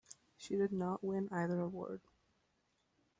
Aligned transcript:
She 0.35 0.55
did 0.55 0.73
not 0.73 1.03
win 1.03 1.29
either 1.31 1.59
award. 1.59 2.01